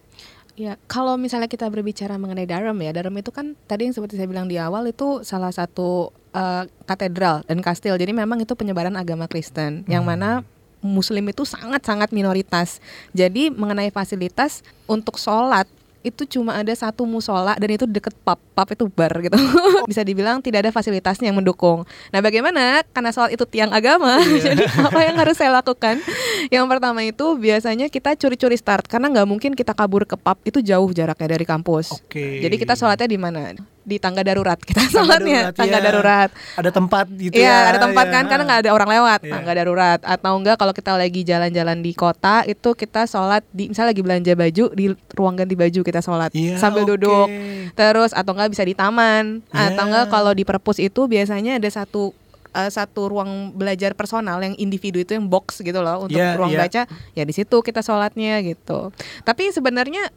Ya, 0.52 0.76
kalau 0.84 1.16
misalnya 1.16 1.48
kita 1.48 1.64
berbicara 1.72 2.20
mengenai 2.20 2.44
Durham 2.44 2.76
ya, 2.84 2.92
Durham 2.92 3.16
itu 3.16 3.32
kan 3.32 3.56
tadi 3.64 3.88
yang 3.88 3.96
seperti 3.96 4.20
saya 4.20 4.28
bilang 4.28 4.52
di 4.52 4.60
awal 4.60 4.84
itu 4.84 5.24
salah 5.24 5.48
satu 5.48 6.12
eh, 6.36 6.68
katedral 6.84 7.40
dan 7.48 7.64
kastil. 7.64 7.96
Jadi 7.96 8.12
memang 8.12 8.36
itu 8.36 8.52
penyebaran 8.52 8.92
agama 9.00 9.24
Kristen, 9.32 9.88
yang 9.88 10.04
mana 10.04 10.44
Muslim 10.84 11.24
itu 11.32 11.48
sangat-sangat 11.48 12.12
minoritas. 12.12 12.84
Jadi 13.16 13.48
mengenai 13.48 13.88
fasilitas 13.88 14.60
untuk 14.84 15.16
sholat 15.16 15.64
itu 16.02 16.22
cuma 16.38 16.58
ada 16.58 16.70
satu 16.74 17.06
musola 17.06 17.54
dan 17.56 17.70
itu 17.70 17.86
deket 17.86 18.14
pub, 18.26 18.38
pub 18.38 18.68
itu 18.68 18.84
bar 18.90 19.14
gitu. 19.22 19.38
Bisa 19.90 20.02
dibilang 20.02 20.42
tidak 20.42 20.68
ada 20.68 20.70
fasilitasnya 20.74 21.30
yang 21.30 21.38
mendukung. 21.38 21.86
Nah, 22.10 22.20
bagaimana? 22.20 22.82
Karena 22.90 23.10
sholat 23.14 23.34
itu 23.34 23.46
tiang 23.46 23.70
agama, 23.70 24.18
jadi 24.44 24.66
apa 24.66 25.00
yang 25.06 25.16
harus 25.16 25.38
saya 25.38 25.54
lakukan? 25.54 26.02
Yang 26.50 26.66
pertama 26.68 27.00
itu 27.06 27.26
biasanya 27.38 27.86
kita 27.88 28.18
curi-curi 28.18 28.58
start 28.58 28.90
karena 28.90 29.08
nggak 29.10 29.28
mungkin 29.30 29.50
kita 29.54 29.72
kabur 29.72 30.04
ke 30.04 30.18
pub 30.18 30.38
itu 30.42 30.58
jauh 30.60 30.90
jaraknya 30.90 31.38
dari 31.38 31.46
kampus. 31.46 31.94
Oke. 32.02 32.42
Jadi 32.42 32.54
kita 32.58 32.74
sholatnya 32.74 33.08
di 33.08 33.18
mana? 33.18 33.54
Di 33.82 33.98
tangga 33.98 34.22
darurat 34.22 34.54
kita 34.56 34.78
Tangga 34.78 34.94
sholatnya, 35.18 35.40
darurat, 35.50 35.58
tangga 35.58 35.74
ya. 35.74 35.82
darurat. 35.82 36.30
Ada 36.54 36.70
tempat 36.70 37.06
gitu 37.10 37.34
Iya, 37.34 37.50
ya? 37.50 37.58
ada 37.68 37.78
tempat 37.82 38.06
ya. 38.06 38.12
kan 38.12 38.24
karena 38.26 38.42
nggak 38.46 38.60
ada 38.62 38.70
orang 38.70 38.90
lewat, 38.90 39.20
Iya. 39.20 39.32
tangga 39.34 39.52
darurat. 39.52 40.00
Atau 40.00 40.32
enggak 40.34 40.56
kalau 40.56 40.70
kita 40.70 40.92
lagi 40.94 41.20
jalan-jalan 41.22 41.78
di 41.78 41.92
kota 41.92 42.36
itu 42.44 42.70
kita 42.72 43.04
sholat 43.04 43.42
di 43.48 43.68
misalnya 43.68 43.90
lagi 43.90 44.02
belanja 44.02 44.32
baju 44.32 44.64
di 44.70 44.84
ruang 45.12 45.34
ganti 45.34 45.54
baju 45.54 45.80
kita 45.80 45.98
sholat 45.98 46.30
Iya, 46.30 46.56
sambil 46.56 46.82
oke. 46.84 46.90
duduk. 46.94 47.26
Terus 47.72 48.10
atau 48.12 48.32
enggak 48.32 48.50
bisa 48.50 48.62
di 48.62 48.72
taman, 48.72 49.42
Iya. 49.48 49.74
atau 49.74 49.82
enggak 49.84 50.06
kalau 50.08 50.30
di 50.30 50.42
perpus 50.42 50.78
itu 50.78 51.04
biasanya 51.04 51.58
ada 51.58 51.66
satu 51.66 52.14
eh, 52.52 52.68
satu 52.68 53.08
ruang 53.08 53.50
belajar 53.50 53.92
personal 53.92 54.36
yang 54.38 54.52
individu 54.54 55.00
itu 55.00 55.16
yang 55.16 55.24
box 55.24 55.58
gitu 55.58 55.80
loh 55.80 56.04
untuk 56.04 56.20
Iya, 56.20 56.36
ruang 56.36 56.52
iya. 56.52 56.60
baca 56.60 56.82
ya 57.10 57.24
di 57.24 57.32
situ 57.32 57.56
kita 57.58 57.80
sholatnya 57.80 58.44
gitu 58.44 58.92
tapi 59.24 59.48
sebenarnya 59.48 60.12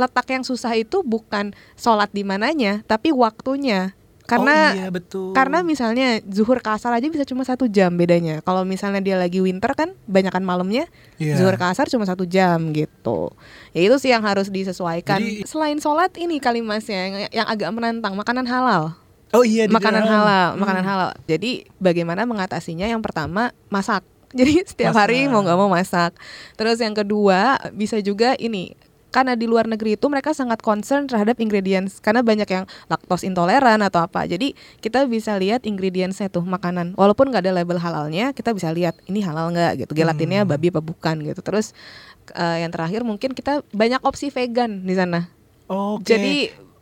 letak 0.00 0.24
yang 0.26 0.40
susah 0.40 0.72
itu 0.72 1.04
bukan 1.04 1.52
sholat 1.76 2.08
di 2.10 2.24
mananya 2.24 2.80
tapi 2.84 3.12
waktunya 3.12 3.92
karena 4.24 4.70
oh, 4.70 4.78
iya, 4.78 4.88
betul. 4.94 5.34
karena 5.34 5.58
misalnya 5.60 6.22
zuhur 6.22 6.62
ke 6.62 6.70
asar 6.70 6.94
aja 6.94 7.10
bisa 7.10 7.26
cuma 7.26 7.42
satu 7.42 7.66
jam 7.66 7.90
bedanya. 7.90 8.38
Kalau 8.46 8.62
misalnya 8.62 9.02
dia 9.02 9.18
lagi 9.18 9.42
winter 9.42 9.74
kan 9.74 9.90
banyakan 10.06 10.46
malamnya 10.46 10.86
Iya. 11.18 11.34
zuhur 11.34 11.58
ke 11.58 11.66
asar 11.66 11.90
cuma 11.90 12.06
satu 12.06 12.22
jam 12.22 12.70
gitu. 12.70 13.34
Ya 13.74 13.90
itu 13.90 13.96
sih 13.98 14.14
yang 14.14 14.22
harus 14.22 14.46
disesuaikan. 14.46 15.18
Jadi- 15.18 15.42
Selain 15.50 15.74
sholat 15.82 16.14
ini 16.14 16.38
kali 16.38 16.62
mas 16.62 16.86
ya 16.86 17.10
yang, 17.10 17.14
yang 17.34 17.46
agak 17.50 17.74
menantang 17.74 18.14
makanan 18.14 18.46
halal. 18.46 18.94
Oh 19.34 19.42
iya 19.42 19.66
makanan 19.66 20.06
Durham. 20.06 20.14
halal, 20.14 20.46
Hmm. 20.54 20.58
makanan 20.62 20.84
halal. 20.86 21.10
Jadi 21.26 21.50
bagaimana 21.82 22.22
mengatasinya? 22.22 22.86
Yang 22.86 23.02
pertama 23.02 23.50
masak. 23.66 24.06
Jadi 24.38 24.62
setiap 24.62 24.94
hari 24.94 25.26
Masak. 25.26 25.32
mau 25.34 25.40
nggak 25.42 25.58
mau 25.58 25.70
masak. 25.74 26.14
Terus 26.54 26.78
yang 26.78 26.94
kedua 26.94 27.58
bisa 27.74 27.98
juga 27.98 28.38
ini 28.38 28.78
karena 29.10 29.34
di 29.34 29.50
luar 29.50 29.66
negeri 29.66 29.98
itu 29.98 30.06
mereka 30.06 30.30
sangat 30.30 30.62
concern 30.62 31.10
terhadap 31.10 31.42
ingredients 31.42 31.98
karena 31.98 32.22
banyak 32.22 32.46
yang 32.46 32.64
laktos 32.86 33.26
intoleran 33.26 33.82
atau 33.82 34.06
apa. 34.06 34.24
Jadi 34.26 34.54
kita 34.78 35.04
bisa 35.10 35.34
lihat 35.36 35.66
ingredientsnya 35.66 36.30
tuh 36.30 36.46
makanan. 36.46 36.94
Walaupun 36.94 37.34
nggak 37.34 37.42
ada 37.46 37.52
label 37.54 37.78
halalnya, 37.82 38.30
kita 38.30 38.54
bisa 38.54 38.70
lihat 38.70 38.94
ini 39.10 39.20
halal 39.20 39.50
nggak 39.50 39.84
gitu. 39.86 39.92
Gelatinnya 39.98 40.46
Hmm. 40.46 40.50
babi 40.54 40.70
apa 40.70 40.80
bukan 40.80 41.20
gitu. 41.26 41.42
Terus 41.42 41.74
eh, 42.38 42.62
yang 42.62 42.70
terakhir 42.70 43.02
mungkin 43.02 43.34
kita 43.34 43.66
banyak 43.74 43.98
opsi 44.06 44.30
vegan 44.30 44.86
di 44.86 44.94
sana. 44.94 45.26
Oke. 45.66 46.06
Jadi 46.06 46.34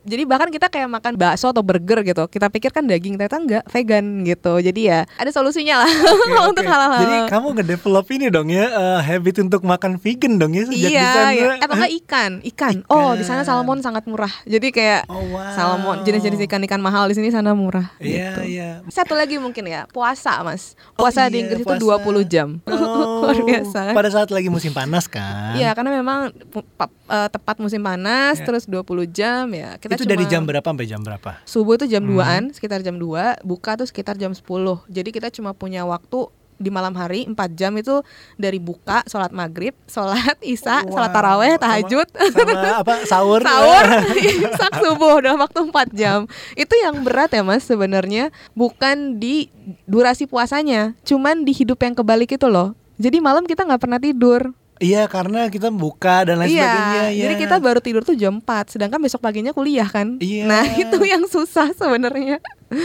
jadi 0.09 0.25
bahkan 0.25 0.49
kita 0.49 0.67
kayak 0.67 0.89
makan 0.89 1.15
bakso 1.15 1.49
atau 1.49 1.61
burger 1.61 2.01
gitu. 2.03 2.25
Kita 2.27 2.49
pikir 2.49 2.71
kan 2.71 2.85
daging 2.85 3.15
ternyata 3.15 3.37
enggak 3.37 3.65
vegan 3.69 4.25
gitu. 4.25 4.57
Jadi 4.59 4.81
ya 4.83 5.05
ada 5.15 5.29
solusinya 5.29 5.85
lah 5.85 5.91
Oke, 5.91 6.33
untuk 6.51 6.65
oke. 6.65 6.71
halal. 6.71 6.91
Jadi 6.99 7.17
kamu 7.29 7.47
nge-develop 7.55 8.07
ini 8.11 8.27
dong 8.29 8.49
ya 8.49 8.65
eh, 8.67 9.01
habit 9.05 9.37
untuk 9.41 9.63
makan 9.63 9.97
vegan 9.97 10.37
dong 10.37 10.53
ya 10.53 10.65
sejak 10.65 10.89
di 10.89 10.97
iya, 10.97 11.09
sana. 11.11 11.31
iya. 11.31 11.49
Atau 11.59 11.75
enggak 11.77 11.93
ikan, 12.01 12.31
ikan. 12.49 12.75
Oh, 12.89 13.13
di 13.13 13.23
sana 13.23 13.45
Ikan. 13.45 13.53
salmon 13.55 13.79
sangat 13.79 14.09
murah. 14.09 14.33
Jadi 14.43 14.73
kayak 14.73 15.05
Oh, 15.07 15.21
wow. 15.29 15.53
salmon 15.53 16.01
jenis-jenis 16.03 16.41
ikan-ikan 16.45 16.81
mahal 16.81 17.05
di 17.07 17.15
sini 17.15 17.29
sana 17.29 17.53
murah. 17.53 17.93
Iya, 17.99 18.33
gitu. 18.33 18.41
iya. 18.49 18.71
Satu 18.89 19.13
lagi 19.13 19.37
mungkin 19.37 19.67
ya, 19.67 19.85
puasa, 19.89 20.41
Mas. 20.41 20.73
Oh, 20.95 21.05
Puasa 21.05 21.29
di 21.29 21.39
iya, 21.39 21.45
Inggris 21.45 21.63
puasa. 21.63 21.77
itu 21.77 21.85
20 21.85 22.25
jam. 22.25 22.49
Oh, 22.65 23.21
Luar 23.29 23.37
biasa. 23.37 23.93
Pada 23.93 24.09
saat 24.09 24.31
lagi 24.31 24.49
musim 24.49 24.73
panas 24.73 25.05
kan. 25.05 25.53
Iya, 25.55 25.77
karena 25.77 26.01
memang 26.01 26.33
eh, 26.33 27.29
tepat 27.29 27.57
musim 27.59 27.83
panas, 27.83 28.39
Iya. 28.39 28.47
terus 28.47 28.65
20 28.65 29.05
jam 29.05 29.45
ya. 29.51 29.77
Kita 29.77 29.98
itu 29.99 30.05
cuma 30.05 30.13
dari 30.15 30.25
jam 30.25 30.43
berapa 30.43 30.63
sampai 30.65 30.87
jam 30.87 31.01
berapa? 31.01 31.31
Subuh 31.43 31.75
itu 31.75 31.87
jam 31.89 32.01
Hmm. 32.01 32.15
2-an, 32.15 32.43
sekitar 32.51 32.81
jam 32.81 32.95
2, 32.95 33.43
buka 33.43 33.75
tuh 33.75 33.85
sekitar 33.85 34.15
jam 34.15 34.31
10. 34.31 34.47
Jadi 34.87 35.11
kita 35.11 35.29
cuma 35.29 35.51
punya 35.51 35.83
waktu 35.83 36.31
di 36.57 36.69
malam 36.69 36.91
hari 36.93 37.23
4 37.23 37.39
jam 37.53 37.71
itu 37.73 38.03
dari 38.35 38.59
buka, 38.59 39.07
sholat 39.07 39.31
maghrib, 39.31 39.79
sholat 39.85 40.35
isya, 40.45 40.83
sholat 40.85 41.07
Wow. 41.07 41.15
taraweh, 41.15 41.53
Sama- 41.53 41.63
tahajud, 41.63 42.07
Sama, 42.11 42.59
apa 42.79 42.95
sahur? 43.11 43.41
sahur, 43.41 43.85
imsak 44.43 44.73
subuh 44.77 45.17
dalam 45.21 45.39
waktu 45.39 45.59
4 45.65 45.91
jam. 45.93 46.19
Itu 46.55 46.75
yang 46.77 47.03
berat 47.03 47.31
ya 47.31 47.43
mas 47.43 47.63
sebenarnya, 47.63 48.35
bukan 48.53 49.17
di 49.17 49.55
durasi 49.85 50.27
puasanya, 50.27 50.99
cuman 51.03 51.43
di 51.43 51.51
hidup 51.53 51.79
yang 51.79 51.95
kebalik 51.95 52.31
itu 52.33 52.47
loh. 52.47 52.75
Jadi 52.99 53.23
malam 53.23 53.47
kita 53.47 53.63
nggak 53.63 53.79
pernah 53.79 53.99
tidur. 53.99 54.51
Iya, 54.79 55.11
karena 55.11 55.51
kita 55.51 55.69
buka 55.69 56.23
dan 56.27 56.39
lain 56.39 56.55
iya, 56.55 56.63
sebagainya. 56.63 57.03
Iya. 57.11 57.23
jadi 57.27 57.35
kita 57.35 57.57
baru 57.59 57.81
tidur 57.83 58.03
tuh 58.07 58.15
jam 58.15 58.39
4 58.39 58.79
Sedangkan 58.79 59.03
besok 59.03 59.21
paginya 59.21 59.51
kuliah 59.51 59.87
kan 59.87 60.19
Iya. 60.23 60.47
Nah 60.47 60.65
itu 60.83 60.99
yang 61.03 61.27
susah 61.27 61.75
sebenarnya 61.75 62.39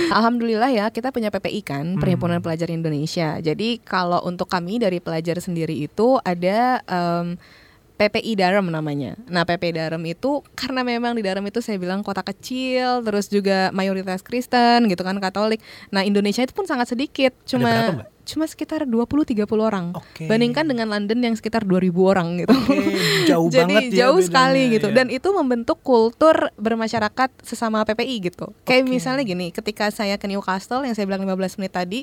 Alhamdulillah 0.10 0.72
ya 0.72 0.86
kita 0.90 1.12
punya 1.12 1.30
PPI 1.30 1.62
kan 1.62 1.86
Hmm. 1.94 2.00
Perhimpunan 2.00 2.40
Pelajar 2.40 2.72
Indonesia. 2.72 3.38
Jadi 3.38 3.84
kalau 3.84 4.24
untuk 4.24 4.48
kami 4.48 4.80
dari 4.80 4.98
pelajar 4.98 5.38
sendiri 5.38 5.76
itu 5.76 6.18
ada 6.24 6.80
em, 6.88 7.36
PPI 7.94 8.34
Darem 8.34 8.66
namanya. 8.68 9.14
Nah 9.30 9.46
PPI 9.46 9.78
Darem 9.78 10.02
itu 10.10 10.42
karena 10.58 10.82
memang 10.82 11.14
di 11.14 11.22
Darem 11.22 11.46
itu 11.46 11.62
saya 11.62 11.78
bilang 11.78 12.02
kota 12.02 12.26
kecil, 12.26 13.06
terus 13.06 13.30
juga 13.30 13.70
mayoritas 13.70 14.26
Kristen 14.26 14.90
gitu 14.90 15.06
kan 15.06 15.20
Katolik. 15.22 15.62
Nah 15.94 16.02
Indonesia 16.02 16.42
itu 16.42 16.56
pun 16.56 16.66
sangat 16.66 16.90
sedikit, 16.90 17.36
berapa, 17.36 17.50
cuma 17.52 17.72
Mbak? 18.02 18.08
Cuma 18.24 18.48
sekitar 18.48 18.88
20-30 18.88 19.44
orang. 19.60 19.92
Oke. 19.96 20.26
Bandingkan 20.32 20.64
dengan 20.64 20.88
London 20.92 21.20
yang 21.20 21.36
sekitar 21.36 21.68
2000 21.68 21.92
orang 22.00 22.28
gitu. 22.40 22.56
Oke, 22.56 22.80
jauh 23.28 23.48
Jadi 23.54 23.74
banget 23.76 23.84
ya 23.92 23.98
jauh 24.08 24.20
bedanya, 24.20 24.28
sekali 24.28 24.62
gitu 24.72 24.88
ya. 24.90 24.96
dan 24.96 25.08
itu 25.12 25.30
membentuk 25.36 25.78
kultur 25.84 26.36
bermasyarakat 26.56 27.30
sesama 27.44 27.84
PPI 27.84 28.32
gitu. 28.32 28.56
Kayak 28.64 28.88
Oke. 28.88 28.92
misalnya 28.96 29.24
gini, 29.28 29.52
ketika 29.52 29.92
saya 29.92 30.16
ke 30.16 30.26
Newcastle 30.26 30.88
yang 30.88 30.96
saya 30.96 31.04
bilang 31.04 31.28
15 31.28 31.60
menit 31.60 31.74
tadi, 31.76 32.00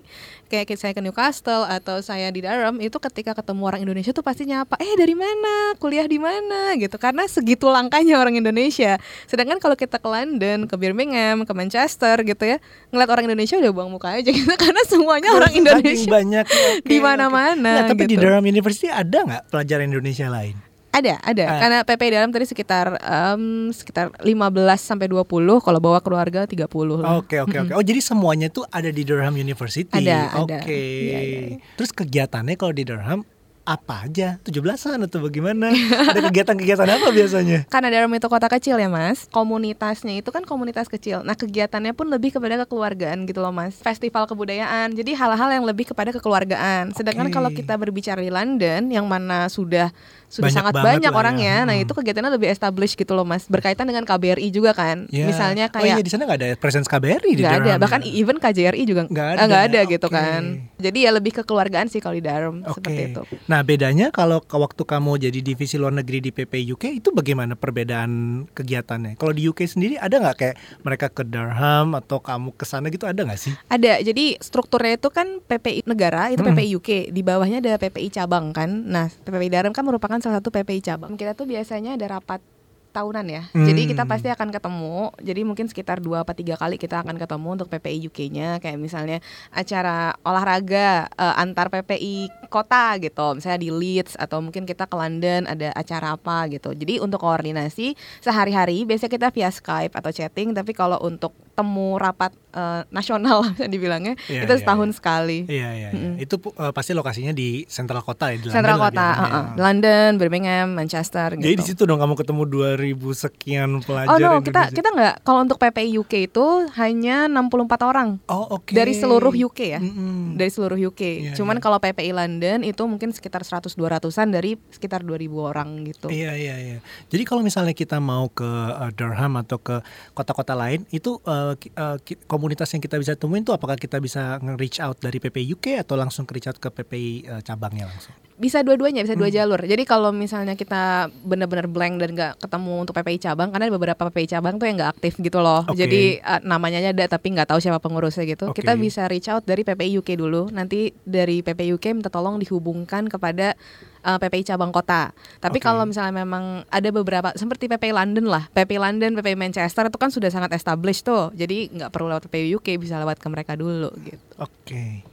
kayak 0.52 0.76
saya 0.76 0.92
ke 0.92 1.00
Newcastle 1.00 1.64
atau 1.64 2.04
saya 2.04 2.28
di 2.28 2.44
Durham 2.44 2.76
itu 2.84 2.96
ketika 3.00 3.32
ketemu 3.32 3.62
orang 3.64 3.80
Indonesia 3.84 4.12
tuh 4.12 4.24
pasti 4.24 4.44
nyapa, 4.44 4.76
"Eh, 4.76 4.94
dari 5.00 5.16
mana? 5.16 5.74
Kuliah 5.80 6.04
di 6.04 6.20
mana?" 6.20 6.76
gitu. 6.76 7.00
Karena 7.00 7.24
segitu 7.24 7.68
langkahnya 7.72 8.20
orang 8.20 8.36
Indonesia. 8.36 9.00
Sedangkan 9.24 9.56
kalau 9.56 9.74
kita 9.78 9.96
ke 9.96 10.08
London, 10.08 10.68
ke 10.68 10.74
Birmingham, 10.76 11.48
ke 11.48 11.52
Manchester 11.56 12.20
gitu 12.26 12.44
ya, 12.44 12.56
ngeliat 12.92 13.08
orang 13.08 13.24
Indonesia 13.30 13.56
udah 13.56 13.72
buang 13.72 13.90
muka 13.90 14.12
aja 14.20 14.28
gitu 14.28 14.50
karena 14.62 14.82
semuanya 14.84 15.30
orang 15.32 15.52
Indonesia. 15.56 16.09
Banyaknya, 16.10 16.40
oke, 16.82 16.84
di 16.84 16.98
oke. 16.98 17.06
mana-mana 17.06 17.70
Nah, 17.70 17.88
tapi 17.88 18.10
di 18.10 18.18
gitu. 18.18 18.26
Durham 18.26 18.44
University 18.44 18.90
ada 18.90 19.18
nggak 19.22 19.42
pelajar 19.54 19.78
Indonesia 19.86 20.26
lain? 20.26 20.58
Ada, 20.90 21.22
ada. 21.22 21.44
Ah. 21.46 21.58
Karena 21.62 21.78
PP 21.86 22.02
dalam 22.10 22.30
tadi 22.34 22.50
sekitar 22.50 22.98
em, 22.98 23.70
sekitar 23.70 24.10
15 24.26 24.26
sampai 24.74 25.06
20, 25.06 25.62
kalau 25.62 25.78
bawa 25.78 26.02
keluarga 26.02 26.50
30 26.50 26.66
lah. 26.98 27.22
Oke 27.22 27.38
oke 27.38 27.56
oke. 27.62 27.72
Oh 27.78 27.84
jadi 27.86 28.02
semuanya 28.02 28.50
tuh 28.50 28.66
ada 28.66 28.90
di 28.90 29.06
Durham 29.06 29.38
University. 29.38 29.86
Ada, 29.86 30.42
Oke. 30.42 30.58
ada. 30.58 30.66
Iya, 30.66 31.18
iya, 31.22 31.40
iya. 31.46 31.56
Terus 31.78 31.94
kegiatannya 31.94 32.58
kalau 32.58 32.74
di 32.74 32.82
Durham 32.82 33.22
apa 33.70 34.04
aja? 34.04 34.42
17-an 34.42 34.98
atau 35.00 35.18
bagaimana? 35.20 35.70
ada 35.70 36.20
kegiatan-kegiatan 36.22 36.88
apa 36.90 37.08
biasanya? 37.08 37.58
Karena 37.66 37.88
Durham 37.88 38.10
itu 38.12 38.26
kota 38.26 38.48
kecil 38.48 38.76
ya 38.76 38.88
mas 38.88 39.30
Komunitasnya 39.30 40.14
itu 40.14 40.28
kan 40.28 40.42
komunitas 40.42 40.86
kecil 40.86 41.22
Nah 41.22 41.34
kegiatannya 41.34 41.92
pun 41.92 42.06
lebih 42.06 42.32
kepada 42.32 42.58
kekeluargaan 42.60 43.24
gitu 43.24 43.38
loh 43.38 43.50
mas 43.50 43.78
Festival 43.78 44.26
kebudayaan 44.26 44.90
Jadi 44.90 45.12
hal-hal 45.12 45.50
yang 45.52 45.62
lebih 45.62 45.86
kepada 45.86 46.10
kekeluargaan 46.10 46.90
Sedangkan 46.92 47.28
kalau 47.28 47.48
kita 47.48 47.74
berbicara 47.74 48.18
di 48.18 48.28
London 48.28 48.88
Yang 48.88 49.06
mana 49.06 49.46
sudah 49.46 49.94
sudah 50.26 50.46
Banyak 50.46 50.58
sangat 50.62 50.72
banyak 50.76 51.08
ya. 51.08 51.16
orangnya 51.16 51.54
Nah 51.62 51.72
Hmm. 51.72 51.82
itu 51.82 51.92
kegiatannya 51.92 52.32
lebih 52.32 52.48
established 52.48 52.94
gitu 52.94 53.12
loh 53.12 53.22
mas 53.22 53.46
Berkaitan 53.46 53.84
dengan 53.84 54.02
KBRI 54.02 54.48
juga 54.48 54.72
kan 54.72 55.06
Ya. 55.08 55.24
Misalnya 55.24 55.66
Oh 55.68 55.78
iya 55.78 55.94
kayak 55.94 56.02
di 56.02 56.10
sana 56.10 56.22
nggak 56.24 56.38
ada 56.38 56.48
presence 56.54 56.86
KBRI 56.86 57.32
di 57.32 57.40
nggak 57.40 57.56
ada 57.60 57.72
bahkan 57.76 58.00
ya? 58.00 58.10
even 58.12 58.36
KJRI 58.36 58.82
juga 58.84 59.06
Nggak 59.06 59.28
ada. 59.28 59.42
nggak 59.44 59.62
ada 59.64 59.80
gitu 59.86 60.06
Oke. 60.06 60.16
kan 60.16 60.42
jadi 60.76 60.98
ya 61.00 61.10
lebih 61.12 61.32
kekeluargaan 61.34 61.86
sih 61.86 61.98
kalau 61.98 62.12
di 62.12 62.22
Durham 62.22 62.62
Oke. 62.62 62.74
seperti 62.76 63.00
itu 63.08 63.22
Nah 63.46 63.59
bedanya 63.64 64.12
kalau 64.12 64.44
ke 64.44 64.56
waktu 64.58 64.82
kamu 64.84 65.22
jadi 65.30 65.40
divisi 65.40 65.80
luar 65.80 65.94
negeri 65.94 66.20
di 66.20 66.30
PP 66.30 66.74
UK 66.76 66.84
itu 67.00 67.08
bagaimana 67.14 67.56
perbedaan 67.56 68.44
kegiatannya? 68.52 69.16
Kalau 69.16 69.32
di 69.32 69.46
UK 69.48 69.64
sendiri 69.64 69.94
ada 69.96 70.20
nggak 70.20 70.36
kayak 70.36 70.56
mereka 70.84 71.06
ke 71.08 71.22
Durham 71.24 71.96
atau 71.96 72.20
kamu 72.20 72.52
ke 72.54 72.64
sana 72.68 72.92
gitu 72.92 73.08
ada 73.08 73.24
nggak 73.24 73.40
sih? 73.40 73.54
ada 73.70 74.02
jadi 74.02 74.36
strukturnya 74.42 74.98
itu 74.98 75.08
kan 75.08 75.40
PPI 75.46 75.86
negara 75.86 76.28
itu 76.34 76.42
Mm-mm. 76.42 76.56
PPI 76.56 76.70
UK 76.76 76.90
di 77.14 77.22
bawahnya 77.22 77.62
ada 77.62 77.78
PPI 77.78 78.08
cabang 78.10 78.50
kan 78.50 78.68
nah 78.68 79.08
PPI 79.08 79.48
Durham 79.48 79.72
kan 79.72 79.84
merupakan 79.86 80.18
salah 80.18 80.42
satu 80.42 80.50
PPI 80.50 80.80
cabang 80.82 81.14
kita 81.14 81.38
tuh 81.38 81.46
biasanya 81.46 81.94
ada 81.94 82.18
rapat 82.18 82.42
tahunan 82.90 83.22
ya 83.24 83.42
jadi 83.52 83.82
kita 83.86 84.02
Hmm. 84.02 84.10
pasti 84.10 84.28
akan 84.28 84.48
ketemu 84.48 84.96
jadi 85.18 85.40
mungkin 85.42 85.66
sekitar 85.66 85.98
dua 85.98 86.20
apa 86.20 86.32
tiga 86.32 86.54
kali 86.54 86.74
kita 86.74 87.00
akan 87.00 87.16
ketemu 87.16 87.48
untuk 87.52 87.68
PPI 87.68 87.98
UK-nya 88.04 88.58
kayak 88.58 88.76
misalnya 88.76 89.18
acara 89.50 90.12
olahraga 90.20 90.90
eh, 91.08 91.34
antar 91.36 91.70
PPI 91.70 92.16
kota 92.46 92.96
gitu 92.96 93.34
misalnya 93.34 93.58
di 93.58 93.70
Leeds 93.70 94.14
atau 94.14 94.40
mungkin 94.40 94.64
kita 94.64 94.84
ke 94.84 94.94
London 94.94 95.46
ada 95.46 95.70
acara 95.72 96.12
apa 96.12 96.48
gitu 96.48 96.72
jadi 96.72 96.98
untuk 96.98 97.20
koordinasi 97.20 97.92
sehari-hari 98.20 98.82
biasanya 98.82 99.08
kita 99.08 99.28
via 99.30 99.48
Skype 99.48 99.92
atau 99.92 100.10
chatting 100.10 100.50
tapi 100.50 100.72
kalau 100.72 100.98
untuk 100.98 101.30
temu 101.52 101.94
rapat 101.94 102.32
eh, 102.50 102.82
nasional 102.88 103.44
bisa 103.52 103.66
dibilangnya 103.66 104.14
Iya, 104.26 104.42
itu 104.44 104.52
iya, 104.52 104.60
setahun 104.60 104.88
iya. 104.88 104.96
sekali 104.96 105.38
Iya 105.42 105.68
iya. 105.70 105.88
iya. 105.88 105.90
Mm-mm. 105.92 106.14
Itu 106.18 106.36
pu- 106.36 106.52
eh, 106.52 106.72
pasti 106.72 106.92
lokasinya 106.92 107.30
di 107.30 107.62
sentral 107.66 108.00
kota 108.00 108.28
ya 108.28 108.36
di 108.36 108.48
sentral 108.48 108.76
London 108.76 108.96
lah 108.96 109.14
kota 109.14 109.22
uh-uh. 109.22 109.44
London 109.56 110.10
Birmingham 110.16 110.68
Manchester 110.72 111.28
Jadi 111.32 111.44
di 111.44 111.54
gitu 111.54 111.62
situ 111.64 111.82
dong 111.84 111.98
kamu 111.98 112.14
ketemu 112.16 112.42
2000 112.80 112.96
sekian 113.20 113.68
pelajar 113.80 114.08
Oh 114.08 114.16
no, 114.16 114.40
kita 114.40 114.48
Indonesia. 114.64 114.74
kita 114.74 114.88
nggak. 114.90 115.14
Kalau 115.20 115.40
untuk 115.40 115.56
PPI 115.56 115.90
UK 115.96 116.12
itu 116.26 116.46
hanya 116.74 117.24
64 117.26 117.52
orang 117.82 118.08
Oh 118.26 118.56
oke. 118.56 118.70
dari 118.70 118.92
seluruh 118.92 119.30
UK 119.30 119.60
ya. 119.68 119.78
Mm-mm. 119.78 120.34
Dari 120.34 120.48
seluruh 120.48 120.80
UK. 120.80 121.00
Iya, 121.00 121.32
Cuman 121.34 121.56
iya. 121.56 121.62
kalau 121.62 121.76
PPI 121.76 122.10
London 122.10 122.58
itu 122.62 122.82
mungkin 122.82 123.10
sekitar 123.10 123.42
100 123.42 123.70
200-an 123.70 124.28
dari 124.30 124.56
sekitar 124.68 125.00
2000 125.00 125.20
orang 125.36 125.68
gitu. 125.84 126.08
Iya 126.08 126.32
iya 126.32 126.56
iya. 126.56 126.78
Jadi 127.06 127.22
kalau 127.22 127.40
misalnya 127.40 127.72
kita 127.72 127.98
mau 127.98 128.26
ke 128.26 128.46
eh, 128.46 128.90
Durham 128.92 129.36
atau 129.36 129.58
ke 129.58 129.78
kota-kota 130.10 130.54
lain, 130.54 130.88
itu 130.88 131.20
eh, 131.20 131.54
ki- 131.98 132.24
komunitas 132.24 132.70
yang 132.70 132.80
kita 132.80 132.96
bisa 132.96 133.12
temuin 133.12 133.42
tuh 133.42 133.52
apakah 133.52 133.74
kita 133.74 133.98
bisa 133.98 134.38
nge-reach 134.38 134.78
out 134.78 134.96
dari 134.96 135.18
PPI 135.18 135.52
UK 135.52 135.66
atau 135.78 135.94
langsung 135.94 136.22
ke 136.22 136.32
reach 136.32 136.46
out 136.46 136.56
ke 136.56 136.68
PPI 136.68 137.10
eh, 137.28 137.42
cabangnya 137.42 137.84
langsung? 137.86 138.14
Bisa 138.40 138.64
dua-duanya, 138.64 139.04
bisa 139.04 139.12
dua 139.12 139.28
Hmm. 139.28 139.36
jalur. 139.36 139.60
Jadi 139.60 139.84
kalau 139.84 140.16
misalnya 140.16 140.56
kita 140.56 141.12
benar-benar 141.22 141.68
blank 141.68 142.00
dan 142.00 142.10
nggak 142.16 142.32
ketemu 142.40 142.72
untuk 142.80 142.96
PPI 142.96 143.20
cabang, 143.20 143.52
karena 143.52 143.68
ada 143.68 143.74
beberapa 143.76 144.02
PPI 144.08 144.26
cabang 144.32 144.56
tuh 144.56 144.64
yang 144.64 144.80
nggak 144.80 144.96
aktif 144.96 145.20
gitu 145.20 145.44
loh. 145.44 145.68
Oke. 145.68 145.76
Jadi 145.76 146.24
uh, 146.24 146.40
namanya 146.40 146.80
ada 146.80 147.04
tapi 147.04 147.36
nggak 147.36 147.52
tahu 147.52 147.60
siapa 147.60 147.76
pengurusnya 147.78 148.24
gitu. 148.24 148.48
Oke. 148.48 148.64
Kita 148.64 148.80
bisa 148.80 149.04
reach 149.04 149.28
out 149.28 149.44
dari 149.44 149.60
PPI 149.60 150.00
UK 150.00 150.16
dulu. 150.16 150.48
Nanti 150.48 150.88
dari 151.04 151.44
PPI 151.44 151.76
UK 151.76 151.92
minta 151.92 152.08
tolong 152.08 152.40
dihubungkan 152.40 153.12
kepada 153.12 153.52
uh, 154.00 154.16
PPI 154.16 154.48
cabang 154.48 154.72
kota. 154.72 155.12
Tapi 155.36 155.60
Oke. 155.60 155.64
kalau 155.68 155.84
misalnya 155.84 156.24
memang 156.24 156.64
ada 156.72 156.88
beberapa 156.88 157.36
seperti 157.36 157.68
PPI 157.68 157.92
London 157.92 158.24
lah, 158.24 158.48
PPI 158.56 158.80
London, 158.80 159.20
PPI 159.20 159.36
Manchester 159.36 159.92
itu 159.92 160.00
kan 160.00 160.08
sudah 160.08 160.32
sangat 160.32 160.56
established 160.56 161.04
tuh. 161.04 161.28
Jadi 161.36 161.76
nggak 161.76 161.92
perlu 161.92 162.08
lewat 162.08 162.24
PPI 162.24 162.56
UK, 162.56 162.80
bisa 162.80 162.96
lewat 162.96 163.20
ke 163.20 163.28
mereka 163.28 163.52
dulu 163.52 163.92
gitu. 164.00 164.32
Oke. 164.40 165.04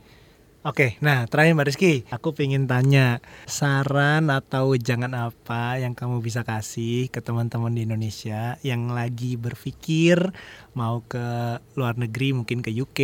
Oke, 0.65 0.97
nah 1.05 1.29
terakhir 1.29 1.53
Mbak 1.53 1.67
Rizky, 1.69 1.93
aku 2.09 2.33
pengen 2.33 2.65
tanya 2.65 3.21
saran 3.45 4.33
atau 4.33 4.73
jangan 4.73 5.13
apa 5.13 5.77
yang 5.77 5.93
kamu 5.93 6.17
bisa 6.17 6.41
kasih 6.41 7.13
ke 7.13 7.21
teman-teman 7.21 7.69
di 7.77 7.85
Indonesia 7.85 8.57
yang 8.65 8.89
lagi 8.89 9.37
berpikir 9.37 10.33
mau 10.73 11.05
ke 11.05 11.61
luar 11.77 12.01
negeri, 12.01 12.33
mungkin 12.33 12.65
ke 12.65 12.73
UK 12.73 12.99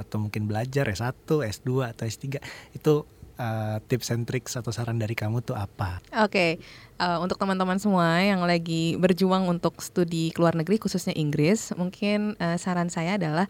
atau 0.00 0.16
mungkin 0.16 0.48
belajar 0.48 0.88
S1, 0.88 1.28
S2 1.28 1.92
atau 1.92 2.08
S3 2.08 2.40
itu 2.72 2.94
eh, 3.36 3.76
tips 3.84 4.08
and 4.16 4.24
tricks 4.24 4.56
atau 4.56 4.72
saran 4.72 4.96
dari 4.96 5.12
kamu 5.12 5.44
tuh 5.44 5.60
apa? 5.60 6.00
Oke, 6.24 6.56
eh, 6.56 7.18
untuk 7.20 7.36
teman-teman 7.36 7.76
semua 7.76 8.24
yang 8.24 8.40
lagi 8.48 8.96
berjuang 8.96 9.44
untuk 9.44 9.76
studi 9.84 10.32
ke 10.32 10.40
luar 10.40 10.56
negeri 10.56 10.80
khususnya 10.80 11.12
Inggris, 11.12 11.68
mungkin 11.76 12.32
eh, 12.40 12.56
saran 12.56 12.88
saya 12.88 13.20
adalah 13.20 13.44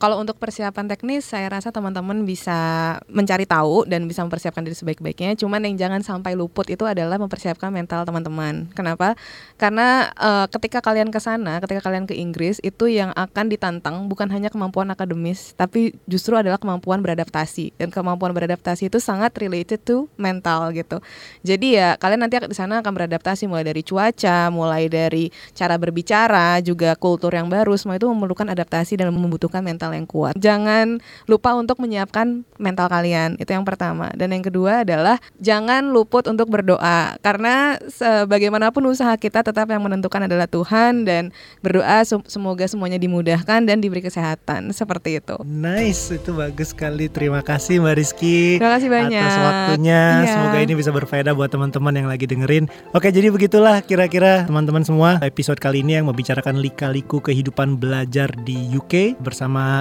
kalau 0.00 0.16
untuk 0.16 0.40
persiapan 0.40 0.88
teknis, 0.88 1.28
saya 1.28 1.52
rasa 1.52 1.68
teman-teman 1.68 2.24
bisa 2.24 2.56
mencari 3.04 3.44
tahu 3.44 3.84
dan 3.84 4.08
bisa 4.08 4.24
mempersiapkan 4.24 4.64
diri 4.64 4.72
sebaik-baiknya. 4.72 5.36
Cuman 5.36 5.60
yang 5.68 5.76
jangan 5.76 6.00
sampai 6.00 6.32
luput 6.32 6.64
itu 6.72 6.88
adalah 6.88 7.20
mempersiapkan 7.20 7.68
mental 7.68 8.08
teman-teman. 8.08 8.72
Kenapa? 8.72 9.12
Karena 9.60 10.08
eh, 10.16 10.48
ketika 10.56 10.80
kalian 10.80 11.12
ke 11.12 11.20
sana, 11.20 11.60
ketika 11.60 11.84
kalian 11.84 12.08
ke 12.08 12.16
Inggris, 12.16 12.64
itu 12.64 12.88
yang 12.88 13.12
akan 13.12 13.52
ditantang 13.52 14.08
bukan 14.08 14.32
hanya 14.32 14.48
kemampuan 14.48 14.88
akademis, 14.88 15.52
tapi 15.52 15.92
justru 16.08 16.32
adalah 16.32 16.56
kemampuan 16.56 17.04
beradaptasi. 17.04 17.76
Dan 17.76 17.92
kemampuan 17.92 18.32
beradaptasi 18.32 18.88
itu 18.88 19.04
sangat 19.04 19.36
related 19.36 19.84
to 19.84 20.08
mental 20.16 20.72
gitu. 20.72 21.04
Jadi 21.44 21.76
ya 21.76 22.00
kalian 22.00 22.24
nanti 22.24 22.40
di 22.40 22.56
sana 22.56 22.80
akan 22.80 22.96
beradaptasi 22.96 23.44
mulai 23.44 23.68
dari 23.68 23.84
cuaca, 23.84 24.48
mulai 24.48 24.88
dari 24.88 25.28
cara 25.52 25.76
berbicara, 25.76 26.64
juga 26.64 26.96
kultur 26.96 27.36
yang 27.36 27.52
baru, 27.52 27.76
semua 27.76 28.00
itu 28.00 28.08
memerlukan 28.08 28.48
adaptasi 28.48 28.96
dan 28.96 29.12
membutuhkan 29.12 29.60
mental 29.60 29.89
yang 29.94 30.06
kuat. 30.08 30.34
Jangan 30.38 30.98
lupa 31.26 31.54
untuk 31.54 31.78
menyiapkan 31.82 32.42
mental 32.58 32.86
kalian. 32.88 33.36
Itu 33.40 33.52
yang 33.54 33.64
pertama. 33.64 34.10
Dan 34.14 34.32
yang 34.34 34.44
kedua 34.44 34.82
adalah 34.82 35.16
jangan 35.40 35.90
luput 35.92 36.26
untuk 36.26 36.48
berdoa 36.50 37.16
karena 37.20 37.78
sebagaimanapun 37.88 38.84
usaha 38.88 39.14
kita 39.16 39.44
tetap 39.44 39.66
yang 39.70 39.82
menentukan 39.82 40.26
adalah 40.26 40.46
Tuhan 40.46 41.04
dan 41.04 41.34
berdoa 41.64 42.02
sem- 42.04 42.24
semoga 42.26 42.64
semuanya 42.66 42.96
dimudahkan 43.00 43.64
dan 43.64 43.76
diberi 43.80 44.04
kesehatan 44.04 44.72
seperti 44.72 45.20
itu. 45.20 45.36
Nice, 45.44 46.14
itu 46.14 46.30
bagus 46.34 46.72
sekali. 46.72 47.10
Terima 47.10 47.40
kasih 47.40 47.80
Mbak 47.82 47.94
Rizky. 47.96 48.56
Terima 48.60 48.72
kasih 48.78 48.88
banyak. 48.88 49.20
atas 49.20 49.38
waktunya. 49.40 50.02
Iya. 50.24 50.32
Semoga 50.34 50.58
ini 50.62 50.74
bisa 50.74 50.90
berfaedah 50.90 51.32
buat 51.36 51.50
teman-teman 51.50 51.94
yang 51.94 52.08
lagi 52.08 52.24
dengerin. 52.26 52.66
Oke, 52.96 53.10
jadi 53.10 53.28
begitulah 53.30 53.82
kira-kira 53.84 54.44
teman-teman 54.46 54.82
semua 54.82 55.18
episode 55.22 55.58
kali 55.60 55.82
ini 55.84 55.98
yang 56.00 56.06
membicarakan 56.08 56.58
lika-liku 56.58 57.22
kehidupan 57.22 57.78
belajar 57.78 58.32
di 58.44 58.56
UK 58.74 59.20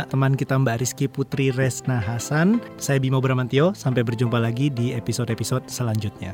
teman 0.08 0.40
kita 0.40 0.56
Mbak 0.56 0.80
Rizky 0.80 1.12
Putri 1.12 1.52
Resna 1.52 2.00
Hasan. 2.00 2.64
Saya 2.80 3.04
Bimo 3.04 3.20
Bramantio. 3.20 3.76
Sampai 3.76 4.08
berjumpa 4.08 4.40
lagi 4.40 4.72
di 4.72 4.96
episode-episode 4.96 5.68
selanjutnya. 5.68 6.32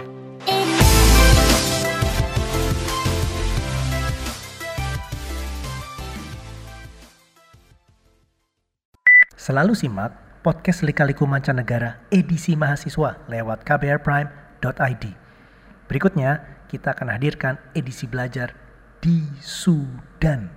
Selalu 9.34 9.74
simak 9.74 10.41
podcast 10.45 10.86
Lika-Liku 10.86 11.25
Mancanegara 11.25 12.05
edisi 12.13 12.53
mahasiswa 12.53 13.17
lewat 13.25 13.65
kbrprime.id. 13.65 15.03
Berikutnya, 15.89 16.62
kita 16.65 16.98
akan 16.98 17.13
hadirkan 17.13 17.62
edisi 17.77 18.05
belajar 18.10 18.57
di 19.01 19.22
Sudan. 19.41 20.55